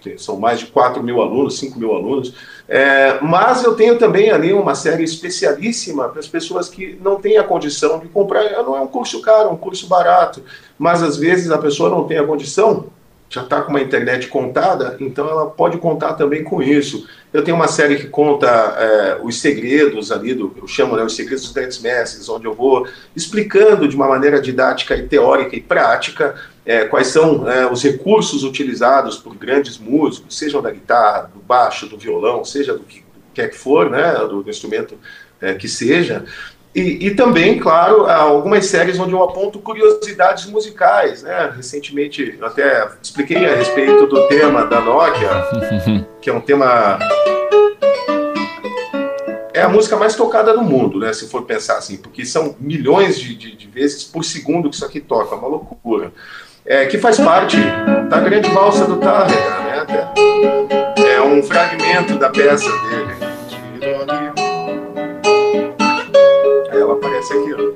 [0.00, 2.34] que são mais de 4 mil alunos, 5 mil alunos,
[2.68, 7.36] é, mas eu tenho também ali uma série especialíssima para as pessoas que não têm
[7.36, 8.44] a condição de comprar.
[8.62, 10.42] Não é um curso caro, é um curso barato,
[10.78, 12.86] mas às vezes a pessoa não tem a condição
[13.32, 17.08] já está com uma internet contada, então ela pode contar também com isso.
[17.32, 21.16] Eu tenho uma série que conta é, os segredos ali, do, eu chamo né, os
[21.16, 25.62] segredos dos grandes mestres, onde eu vou explicando de uma maneira didática e teórica e
[25.62, 26.34] prática
[26.66, 31.86] é, quais são é, os recursos utilizados por grandes músicos, sejam da guitarra, do baixo,
[31.86, 33.02] do violão, seja do que
[33.32, 34.98] quer que for, né, do, do instrumento
[35.40, 36.24] é, que seja,
[36.74, 41.22] e, e, também, claro, algumas séries onde eu aponto curiosidades musicais.
[41.22, 41.52] Né?
[41.54, 45.28] Recentemente, eu até expliquei a respeito do tema da Nokia,
[46.20, 46.98] que é um tema.
[49.52, 51.12] É a música mais tocada do mundo, né?
[51.12, 54.84] Se for pensar assim, porque são milhões de, de, de vezes por segundo que isso
[54.86, 56.10] aqui toca, é uma loucura.
[56.64, 57.58] É, que faz parte
[58.08, 59.86] da grande valsa do Tárrega, né?
[61.06, 63.32] É um fragmento da peça dele
[66.82, 67.72] ela aparece aqui, ó.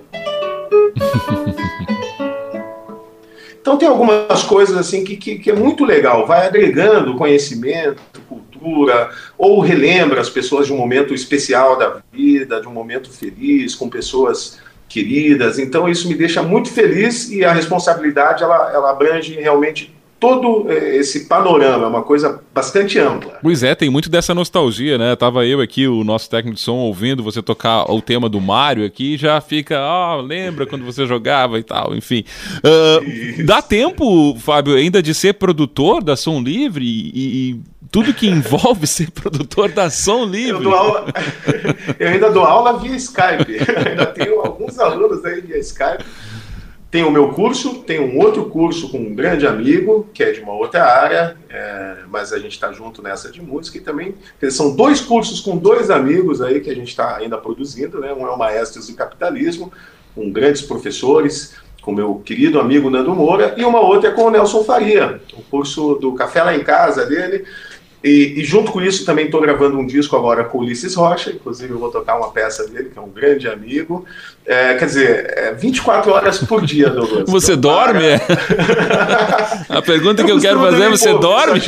[3.60, 9.10] então tem algumas coisas assim que, que, que, é muito legal, vai agregando conhecimento, cultura,
[9.38, 13.88] ou relembra as pessoas de um momento especial da vida, de um momento feliz, com
[13.88, 15.58] pessoas queridas.
[15.58, 20.96] Então isso me deixa muito feliz e a responsabilidade ela, ela abrange realmente todo eh,
[20.96, 23.38] esse panorama, é uma coisa bastante ampla.
[23.42, 25.14] Pois é, tem muito dessa nostalgia, né?
[25.14, 28.86] Tava eu aqui, o nosso técnico de som, ouvindo você tocar o tema do Mario
[28.86, 32.24] aqui, já fica, ah, oh, lembra quando você jogava e tal, enfim.
[32.58, 37.60] Uh, dá tempo, Fábio, ainda de ser produtor da Som Livre e, e
[37.90, 40.64] tudo que envolve ser produtor da Som Livre?
[40.64, 41.06] Eu, aula,
[42.00, 46.04] eu ainda dou aula via Skype, eu ainda tenho alguns alunos aí via Skype
[46.96, 50.40] tem o meu curso, tem um outro curso com um grande amigo, que é de
[50.40, 54.14] uma outra área, é, mas a gente está junto nessa de música e também
[54.50, 58.14] são dois cursos com dois amigos aí que a gente está ainda produzindo, né?
[58.14, 59.70] Um é o Maestros do Capitalismo,
[60.14, 64.30] com grandes professores, com meu querido amigo Nando Moura, e uma outra é com o
[64.30, 67.44] Nelson Faria, o curso do Café lá em Casa dele,
[68.04, 71.30] E, e, junto com isso também estou gravando um disco agora com o Ulisses Rocha,
[71.30, 74.04] inclusive eu vou tocar uma peça dele, que é um grande amigo.
[74.44, 77.24] É, quer dizer, é 24 horas por dia, Douglas.
[77.28, 78.04] Você então, dorme?
[79.68, 81.60] A pergunta que eu, quero fazer é: você dorme?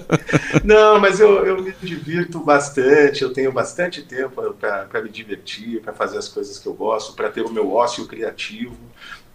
[0.62, 5.92] Não, mas eu, eu me divirto bastante, eu tenho bastante tempo para me divertir, para
[5.92, 8.76] fazer as coisas que eu gosto, para ter o meu ócio criativo.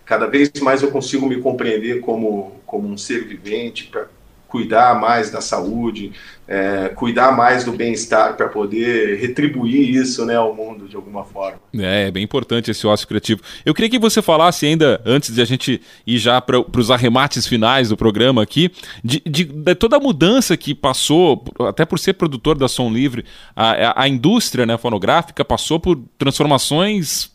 [0.06, 4.08] Cada vez mais eu consigo me compreender como, como um ser vivente, para
[4.52, 6.12] cuidar mais da saúde,
[6.46, 11.58] é, cuidar mais do bem-estar para poder retribuir isso né, ao mundo de alguma forma.
[11.74, 13.42] É, é bem importante esse ócio criativo.
[13.66, 17.48] Eu queria que você falasse ainda, antes de a gente ir já para os arremates
[17.48, 18.70] finais do programa aqui,
[19.02, 23.24] de, de, de, toda a mudança que passou, até por ser produtor da Som Livre,
[23.56, 27.31] a, a, a indústria né, fonográfica passou por transformações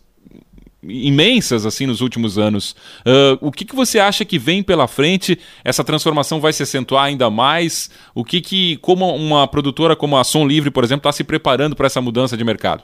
[0.88, 2.76] imensas assim nos últimos anos.
[3.00, 5.38] Uh, o que, que você acha que vem pela frente?
[5.64, 7.90] Essa transformação vai se acentuar ainda mais?
[8.14, 11.76] O que, que como uma produtora como a Som Livre, por exemplo, está se preparando
[11.76, 12.82] para essa mudança de mercado?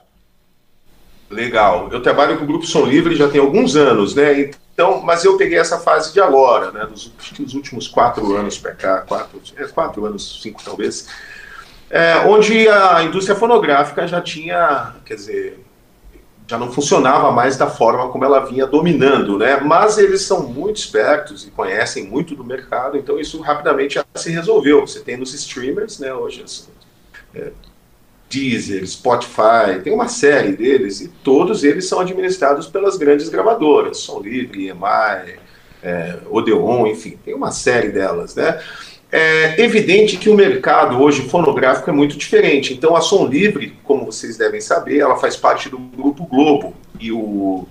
[1.33, 1.89] Legal.
[1.91, 4.51] Eu trabalho com o Grupo Som Livre já tem alguns anos, né?
[4.75, 6.87] Então, mas eu peguei essa fase de agora, né?
[6.87, 11.09] Dos, últimos quatro anos para cá, quatro, é, quatro anos, cinco talvez,
[11.91, 15.65] é, onde a indústria fonográfica já tinha, quer dizer,
[16.53, 19.59] já não funcionava mais da forma como ela vinha dominando, né?
[19.59, 24.31] Mas eles são muito espertos e conhecem muito do mercado, então isso rapidamente já se
[24.31, 24.87] resolveu.
[24.87, 26.13] Você tem nos streamers, né?
[26.13, 26.69] Hoje, assim,
[27.35, 27.53] é,
[28.29, 34.21] Deezer, Spotify, tem uma série deles e todos eles são administrados pelas grandes gravadoras, Som
[34.21, 35.39] Livre, EMI,
[35.83, 38.61] é, Odeon, enfim, tem uma série delas, né?
[39.15, 42.73] É evidente que o mercado hoje fonográfico é muito diferente.
[42.73, 46.73] Então, a Som Livre, como vocês devem saber, ela faz parte do Grupo Globo.
[46.99, 47.69] E o,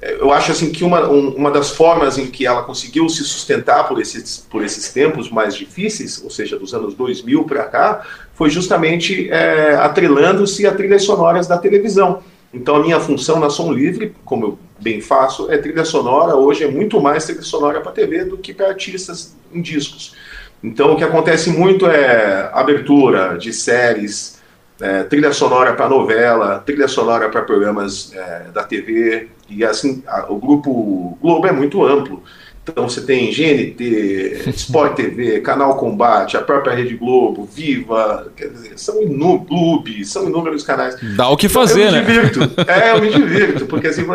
[0.00, 3.86] é, eu acho assim que uma, uma das formas em que ela conseguiu se sustentar
[3.86, 8.48] por esses, por esses tempos mais difíceis, ou seja, dos anos 2000 para cá, foi
[8.48, 12.22] justamente é, atrelando-se a trilhas sonoras da televisão.
[12.52, 16.34] Então, a minha função na Som Livre, como eu bem faço, é trilha sonora.
[16.34, 20.14] Hoje é muito mais trilha sonora para TV do que para artistas em discos.
[20.62, 24.40] Então, o que acontece muito é abertura de séries,
[24.80, 30.32] é, trilha sonora para novela, trilha sonora para programas é, da TV, e assim, a,
[30.32, 32.22] o grupo Globo é muito amplo.
[32.64, 38.78] Então você tem GNT, Sport TV, Canal Combate, a própria Rede Globo, Viva, quer dizer,
[38.78, 40.96] são inúmeros, são inúmeros canais.
[41.16, 42.22] Dá o que fazer, então, eu me né?
[42.22, 42.60] divirto.
[42.70, 44.06] É, eu me divirto, porque assim,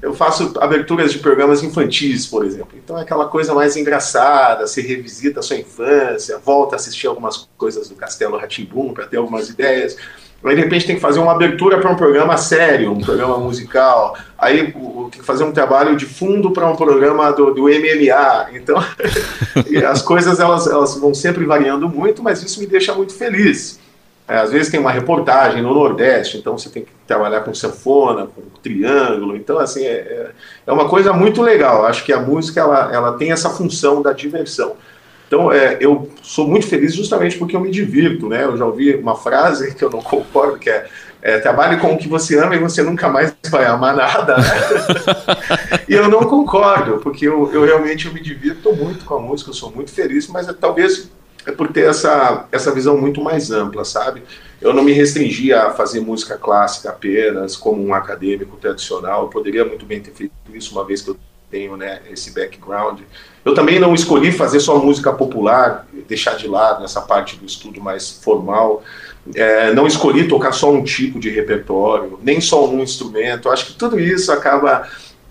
[0.00, 2.72] eu faço aberturas de programas infantis, por exemplo.
[2.82, 7.48] Então é aquela coisa mais engraçada, você revisita a sua infância, volta a assistir algumas
[7.56, 9.96] coisas do Castelo Ratimbum para ter algumas ideias.
[10.44, 14.16] Aí, de repente, tem que fazer uma abertura para um programa sério, um programa musical.
[14.36, 18.48] Aí, tem que fazer um trabalho de fundo para um programa do, do MMA.
[18.54, 18.76] Então,
[19.88, 23.80] as coisas elas, elas vão sempre variando muito, mas isso me deixa muito feliz.
[24.26, 28.26] É, às vezes tem uma reportagem no Nordeste, então você tem que trabalhar com sanfona,
[28.26, 29.36] com triângulo.
[29.36, 30.30] Então, assim, é, é,
[30.66, 31.84] é uma coisa muito legal.
[31.84, 34.76] Acho que a música ela, ela tem essa função da diversão.
[35.32, 38.44] Então, é, eu sou muito feliz justamente porque eu me divirto, né?
[38.44, 40.86] Eu já ouvi uma frase que eu não concordo, que é,
[41.22, 44.44] é trabalhe com o que você ama e você nunca mais vai amar nada, né?
[45.88, 49.48] e eu não concordo, porque eu, eu realmente eu me divirto muito com a música,
[49.48, 51.10] eu sou muito feliz, mas é, talvez
[51.46, 54.22] é por ter essa, essa visão muito mais ampla, sabe?
[54.60, 59.64] Eu não me restringia a fazer música clássica apenas, como um acadêmico tradicional, eu poderia
[59.64, 61.16] muito bem ter feito isso uma vez que eu
[61.52, 63.00] tenho né, esse background.
[63.44, 67.80] Eu também não escolhi fazer só música popular, deixar de lado essa parte do estudo
[67.80, 68.82] mais formal.
[69.34, 73.50] É, não escolhi tocar só um tipo de repertório, nem só um instrumento.
[73.50, 74.88] Acho que tudo isso acaba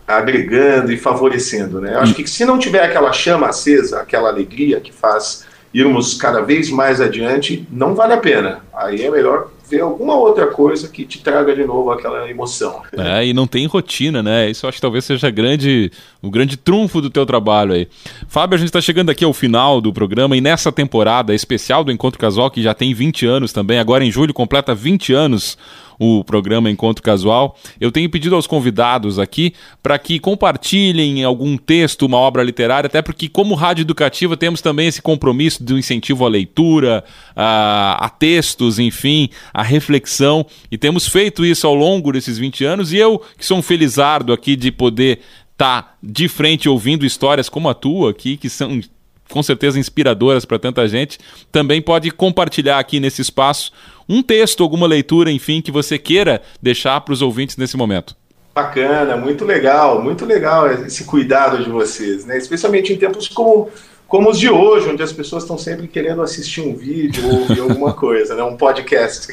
[0.07, 1.81] agregando e favorecendo.
[1.81, 1.95] Né?
[1.95, 6.69] Acho que se não tiver aquela chama acesa, aquela alegria que faz irmos cada vez
[6.69, 8.59] mais adiante, não vale a pena.
[8.73, 12.81] Aí é melhor ver alguma outra coisa que te traga de novo aquela emoção.
[12.91, 14.49] É, e não tem rotina, né?
[14.49, 15.89] Isso eu acho que talvez seja grande,
[16.21, 17.87] o grande trunfo do teu trabalho aí.
[18.27, 21.91] Fábio, a gente está chegando aqui ao final do programa e nessa temporada especial do
[21.91, 25.57] Encontro Casual, que já tem 20 anos também, agora em julho completa 20 anos
[26.03, 32.07] o programa Encontro Casual, eu tenho pedido aos convidados aqui para que compartilhem algum texto,
[32.07, 36.27] uma obra literária, até porque, como rádio educativa, temos também esse compromisso do incentivo à
[36.27, 37.03] leitura,
[37.35, 42.91] a, a textos, enfim, a reflexão, e temos feito isso ao longo desses 20 anos,
[42.91, 45.19] e eu, que sou um felizardo aqui de poder
[45.51, 48.81] estar tá de frente ouvindo histórias como a tua aqui, que são
[49.29, 51.17] com certeza inspiradoras para tanta gente,
[51.51, 53.71] também pode compartilhar aqui nesse espaço
[54.07, 58.15] um texto, alguma leitura, enfim, que você queira deixar para os ouvintes nesse momento.
[58.53, 62.37] Bacana, muito legal, muito legal esse cuidado de vocês, né?
[62.37, 63.69] Especialmente em tempos como,
[64.07, 67.61] como os de hoje, onde as pessoas estão sempre querendo assistir um vídeo ou ouvir
[67.61, 68.43] alguma coisa, né?
[68.43, 69.27] Um podcast.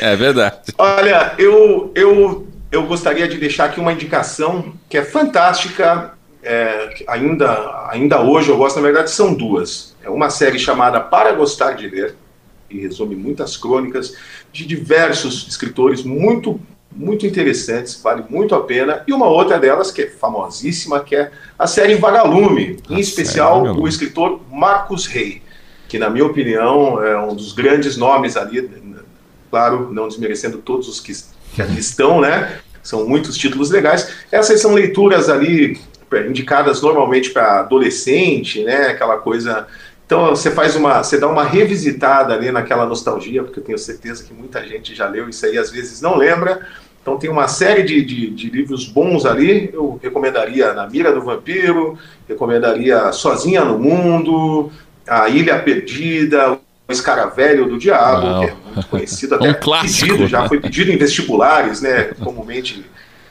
[0.00, 0.72] É verdade.
[0.78, 6.12] Olha, eu, eu, eu gostaria de deixar aqui uma indicação que é fantástica,
[6.44, 9.96] é, ainda, ainda hoje eu gosto, na verdade são duas.
[10.00, 12.14] É uma série chamada Para Gostar de Ler,
[12.72, 14.16] que resume muitas crônicas
[14.52, 16.58] de diversos escritores muito
[16.94, 19.02] muito interessantes, vale muito a pena.
[19.06, 23.88] E uma outra delas, que é famosíssima, que é a série Vagalume, em especial o
[23.88, 25.40] escritor Marcos Rey,
[25.88, 28.68] que, na minha opinião, é um dos grandes nomes ali,
[29.50, 31.14] claro, não desmerecendo todos os que,
[31.54, 32.58] que ali estão, né?
[32.82, 34.12] São muitos títulos legais.
[34.30, 35.80] Essas são leituras ali
[36.28, 38.88] indicadas normalmente para adolescente, né?
[38.88, 39.66] Aquela coisa
[40.12, 44.22] então você faz uma, você dá uma revisitada ali naquela nostalgia, porque eu tenho certeza
[44.22, 46.66] que muita gente já leu isso aí, às vezes não lembra.
[47.00, 49.70] Então tem uma série de, de, de livros bons ali.
[49.72, 51.98] Eu recomendaria Na Mira do Vampiro,
[52.28, 54.70] recomendaria Sozinha no Mundo,
[55.08, 58.40] A Ilha Perdida, O Escaravelho do Diabo, Não.
[58.40, 62.12] que é muito conhecido até um clássico, pedido, já foi pedido em vestibulares, né?
[62.22, 62.84] Comumente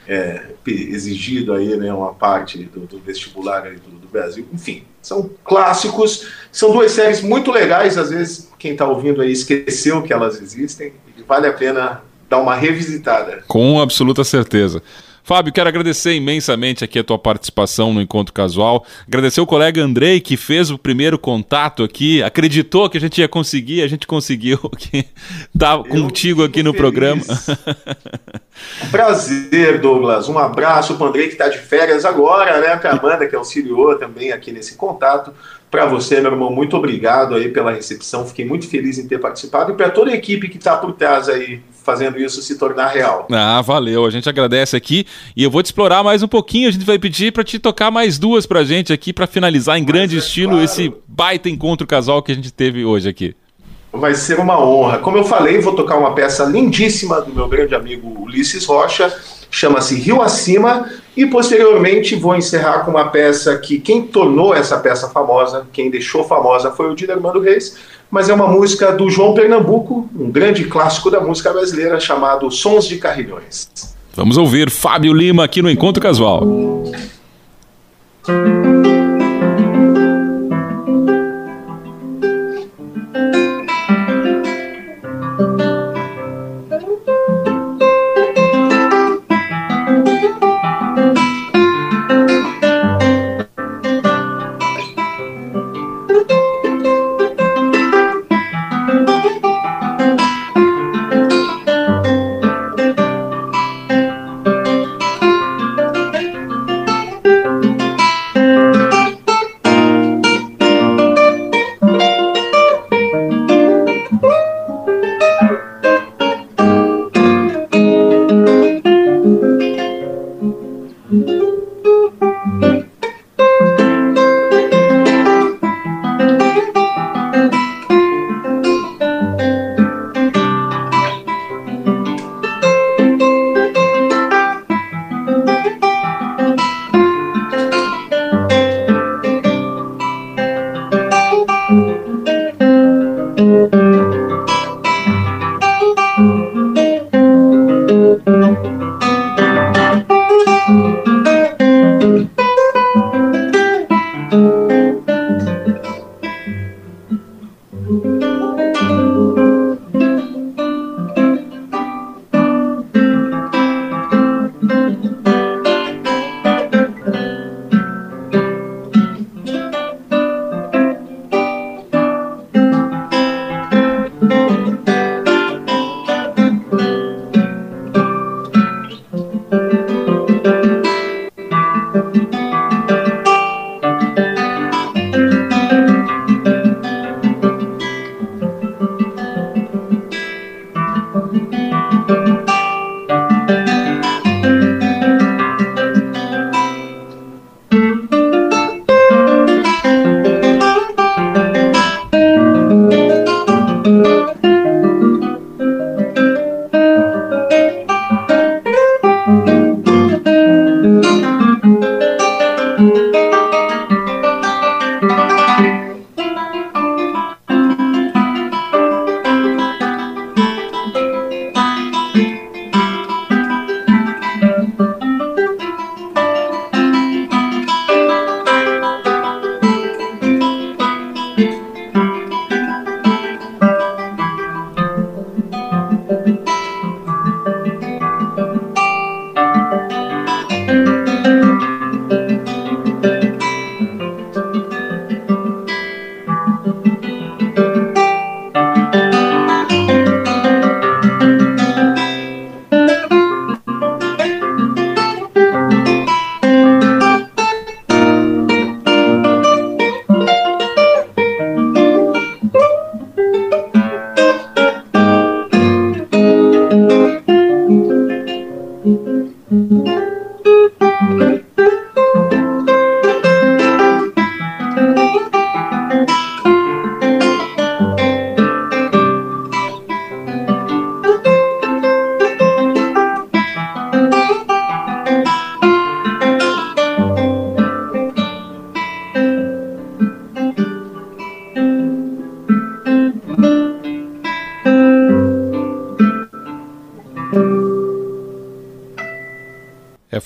[0.06, 4.46] é, exigido aí, né, uma parte do, do vestibular do, do, Brasil.
[4.52, 10.02] Enfim, são clássicos, são duas séries muito legais, às vezes quem está ouvindo aí esqueceu
[10.02, 13.42] que elas existem, e vale a pena dar uma revisitada.
[13.48, 14.82] Com absoluta certeza.
[15.24, 18.84] Fábio, quero agradecer imensamente aqui a tua participação no Encontro Casual.
[19.06, 23.28] Agradecer o colega Andrei, que fez o primeiro contato aqui, acreditou que a gente ia
[23.28, 24.58] conseguir, a gente conseguiu
[24.92, 26.80] estar tá contigo aqui no feliz.
[26.80, 27.22] programa.
[28.90, 30.28] Prazer, Douglas.
[30.28, 32.76] Um abraço para o Andrei, que está de férias agora, né?
[32.76, 35.32] Para a Amanda, que auxiliou também aqui nesse contato.
[35.72, 38.26] Para você, meu irmão, muito obrigado aí pela recepção.
[38.26, 39.72] Fiquei muito feliz em ter participado.
[39.72, 43.26] E para toda a equipe que está por trás aí fazendo isso se tornar real.
[43.32, 44.04] Ah, valeu.
[44.04, 46.68] A gente agradece aqui e eu vou te explorar mais um pouquinho.
[46.68, 49.80] A gente vai pedir para te tocar mais duas para gente aqui para finalizar em
[49.80, 50.64] Mas grande é estilo claro.
[50.66, 53.34] esse baita encontro casal que a gente teve hoje aqui.
[53.90, 54.98] Vai ser uma honra.
[54.98, 59.10] Como eu falei, vou tocar uma peça lindíssima do meu grande amigo Ulisses Rocha,
[59.52, 65.10] chama-se Rio Acima, e posteriormente vou encerrar com uma peça que quem tornou essa peça
[65.10, 67.76] famosa, quem deixou famosa foi o Dino Armando Reis,
[68.10, 72.86] mas é uma música do João Pernambuco, um grande clássico da música brasileira chamado Sons
[72.86, 73.68] de Carrilhões.
[74.14, 76.42] Vamos ouvir Fábio Lima aqui no Encontro Casual.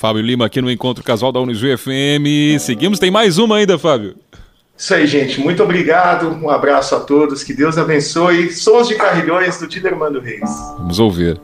[0.07, 2.61] Fábio Lima aqui no Encontro Casual da Unijuí FM.
[2.61, 4.15] Seguimos, tem mais uma ainda, Fábio.
[4.79, 5.41] Isso aí, gente.
[5.41, 6.29] Muito obrigado.
[6.29, 7.43] Um abraço a todos.
[7.43, 8.53] Que Deus abençoe.
[8.53, 10.49] Sons de Carrilhões do Didermando Reis.
[10.79, 11.41] Vamos ouvir.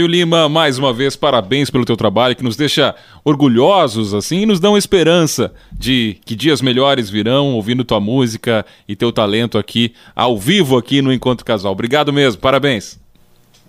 [0.00, 4.46] Fábio Lima, mais uma vez, parabéns pelo teu trabalho, que nos deixa orgulhosos, assim, e
[4.46, 9.92] nos dão esperança de que dias melhores virão, ouvindo tua música e teu talento aqui,
[10.16, 11.72] ao vivo aqui no Encontro Casal.
[11.72, 12.98] Obrigado mesmo, parabéns.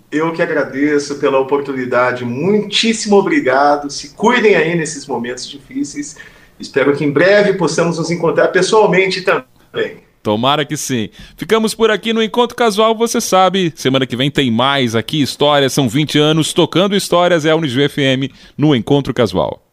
[0.09, 3.89] Eu que agradeço pela oportunidade, muitíssimo obrigado.
[3.89, 6.15] Se cuidem aí nesses momentos difíceis.
[6.57, 9.97] Espero que em breve possamos nos encontrar pessoalmente também.
[10.23, 11.09] Tomara que sim.
[11.35, 13.73] Ficamos por aqui no Encontro Casual, você sabe.
[13.75, 15.73] Semana que vem tem mais aqui histórias.
[15.73, 17.45] São 20 anos tocando histórias.
[17.45, 19.70] É a Unijuí FM no Encontro Casual.